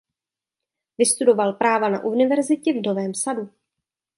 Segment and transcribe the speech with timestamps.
[0.97, 3.49] Vystudoval práva na Univerzitě v Novém Sadu.